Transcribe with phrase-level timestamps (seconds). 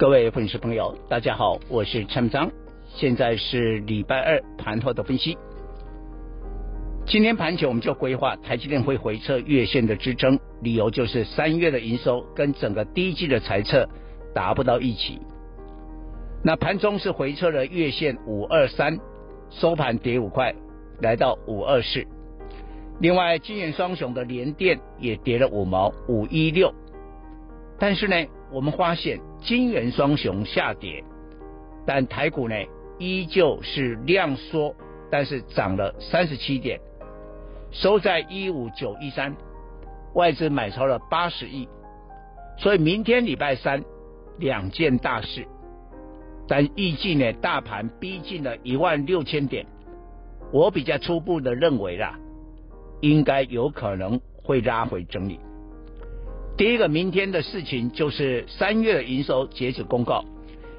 [0.00, 2.50] 各位粉丝朋友，大家好，我是陈章，
[2.88, 5.36] 现在是礼拜二盘后的分析。
[7.04, 13.86] 今天盘前我们就规划台积电会回测月线的支撑，理由就是三月的营收跟整个第一季的财测
[14.34, 15.20] 达不到一起。
[16.42, 18.98] 那盘中是回撤了月线五二三，
[19.50, 20.54] 收盘跌五块，
[21.02, 22.06] 来到五二四。
[23.00, 26.72] 另外，晶圆双雄的联电也跌了五毛，五一六。
[27.78, 28.16] 但是呢，
[28.52, 31.04] 我们发现金元双雄下跌，
[31.86, 32.54] 但台股呢
[32.98, 34.74] 依旧是量缩，
[35.10, 36.80] 但是涨了三十七点，
[37.70, 39.34] 收在一五九一三，
[40.14, 41.68] 外资买超了八十亿，
[42.58, 43.84] 所以明天礼拜三
[44.38, 45.46] 两件大事，
[46.48, 49.64] 但预计呢大盘逼近了一万六千点，
[50.52, 52.18] 我比较初步的认为啦，
[53.00, 55.38] 应该有可能会拉回整理。
[56.60, 60.22] 第一个明天的事情就是三月营收截止公告，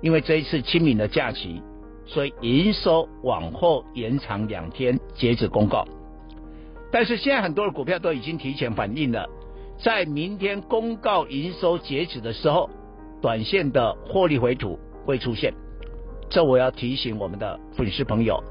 [0.00, 1.60] 因为这一次清明的假期，
[2.06, 5.86] 所以营收往后延长两天截止公告。
[6.90, 9.28] 但是现在很多的股票都已经提前反映了，
[9.78, 12.70] 在明天公告营收截止的时候，
[13.20, 15.52] 短线的获利回吐会出现，
[16.30, 18.42] 这我要提醒我们的粉丝朋友。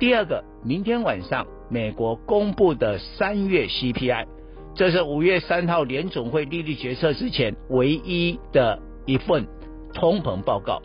[0.00, 4.26] 第二个，明天晚上美国公布的三月 CPI。
[4.74, 9.46] 这是五月三号联总会利率决策之前唯一的一份
[9.92, 10.82] 通膨报告，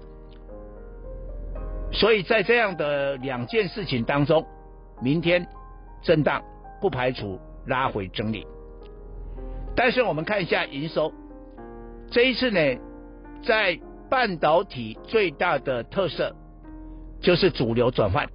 [1.92, 4.46] 所以在这样的两件事情当中，
[5.02, 5.48] 明天
[6.04, 6.44] 震荡
[6.80, 8.46] 不排除拉回整理。
[9.76, 11.12] 但是我们看一下营收，
[12.12, 12.60] 这一次呢，
[13.44, 16.36] 在半导体最大的特色
[17.22, 18.30] 就是主流转换，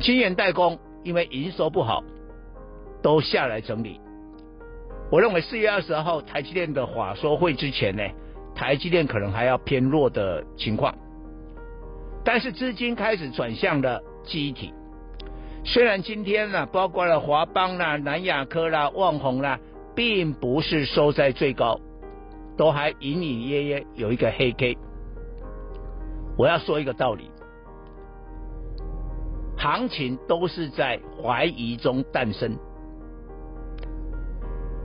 [0.00, 2.02] 晶圆代工因为营收不好。
[3.02, 4.00] 都下来整理。
[5.10, 8.02] 我认为四月二十号台积电的法说会之前呢，
[8.54, 10.94] 台积电可能还要偏弱的情况。
[12.24, 14.74] 但是资金开始转向了记忆体。
[15.64, 19.58] 虽然今天呢，包括了华邦啦、南亚科啦、旺宏啦，
[19.94, 21.80] 并不是收在最高，
[22.56, 24.76] 都还隐隐约约有一个黑 K。
[26.36, 27.30] 我要说一个道理，
[29.56, 32.56] 行情都是在怀疑中诞生。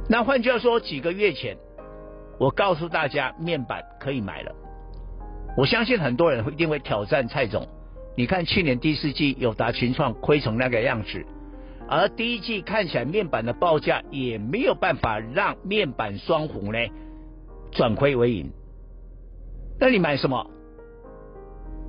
[0.09, 1.57] 那换句话说，几个月前，
[2.37, 4.53] 我告诉大家面板可以买了。
[5.55, 7.67] 我相信很多人会一定会挑战蔡总。
[8.15, 11.25] 你看去年第四季友达、群创亏成那个样子，
[11.87, 16.79] 而第一季看起来面板的报价也没有办法让面板双虎呢
[17.71, 18.51] 转亏为盈。
[19.79, 20.49] 那你买什么？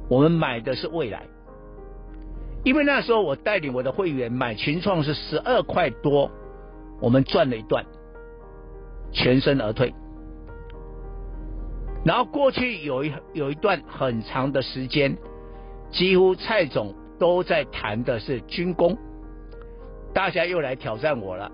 [0.09, 1.25] 我们买的是未来，
[2.63, 6.31] 因为那时候我带领我的会员买群创是十二块多，
[7.01, 7.85] 我们赚了一段。
[9.15, 9.95] 全身而退，
[12.05, 15.17] 然后过去有一有一段很长的时间，
[15.91, 18.99] 几乎蔡总都在谈的是军工，
[20.13, 21.51] 大家又来挑战我了。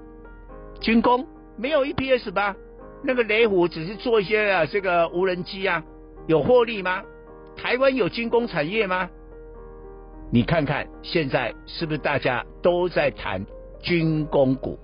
[0.81, 1.27] 军工
[1.59, 2.57] 没有 EPS 吧？
[3.05, 5.85] 那个雷虎只是做一些啊这个无人机啊，
[6.27, 7.03] 有获利吗？
[7.57, 9.09] 台湾有军工产业吗？
[10.33, 13.45] 你看看现在是不是大家都在谈
[13.83, 14.79] 军工股？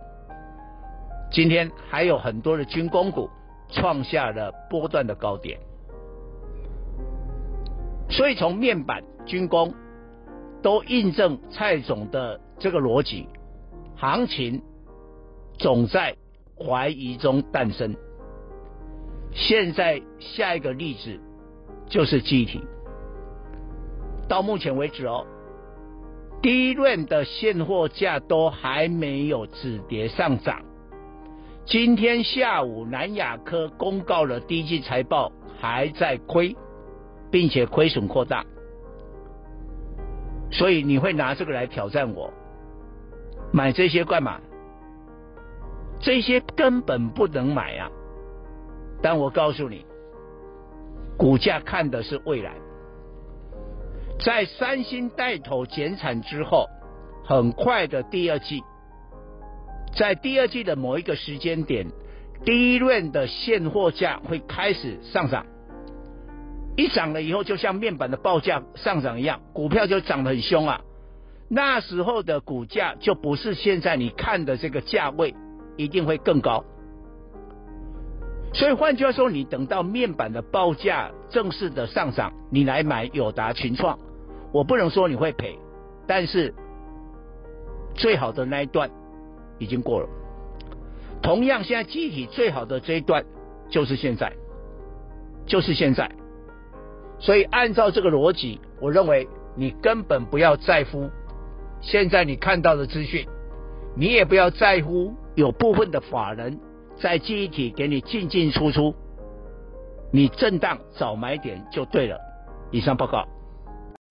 [1.30, 3.28] 今天还有很多的军工股
[3.68, 5.58] 创下了波段的高点，
[8.08, 9.74] 所以从面板、军工
[10.62, 13.28] 都印证蔡总的这个逻辑，
[13.96, 14.62] 行情
[15.58, 16.16] 总在
[16.56, 17.94] 怀疑中诞生。
[19.32, 21.20] 现在下一个例子
[21.88, 22.62] 就是机体，
[24.28, 25.26] 到目前为止哦，
[26.40, 30.62] 第一轮的现货价都还没有止跌上涨。
[31.66, 36.56] 今天下午，南亚科公告了第一季财报还在亏，
[37.28, 38.44] 并且亏损扩大，
[40.52, 42.32] 所以你会拿这个来挑战我？
[43.52, 44.40] 买这些干嘛？
[45.98, 47.90] 这些根本不能买啊！
[49.02, 49.84] 但我告诉你，
[51.18, 52.54] 股价看的是未来，
[54.20, 56.68] 在三星带头减产之后，
[57.24, 58.62] 很快的第二季。
[59.96, 61.86] 在第二季的某一个时间点，
[62.44, 65.46] 第一轮的现货价会开始上涨，
[66.76, 70.82] 一涨了以后，就像面板的报价上涨一样，股票就涨得很凶啊。
[71.48, 75.34] 那时候的股价就不是现在你看的这个价位，
[75.76, 76.64] 一定会更高。
[78.52, 83.98] 所以换句话说，你等到面板的报价正式的上涨，你来买友达、群创，
[84.52, 85.58] 我不能说你会赔，
[86.06, 86.54] 但是
[87.94, 88.90] 最好的那一段
[89.58, 90.08] 已经过了。
[91.22, 93.24] 同样，现在记忆体最好的这一段
[93.68, 94.32] 就是现在，
[95.46, 96.10] 就是现在。
[97.18, 99.26] 所以按照这个逻辑，我认为
[99.56, 101.08] 你根本不要在乎。
[101.80, 103.26] 现在你看到的资讯，
[103.96, 106.58] 你也不要在乎有部分的法人
[107.00, 108.94] 在记忆体给你进进出出，
[110.12, 112.18] 你震荡找买点就对了。
[112.70, 113.26] 以上报告。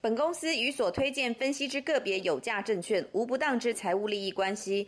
[0.02, 4.88] 本公司与所推荐分析之个别有价证券无不当之财务利益关系。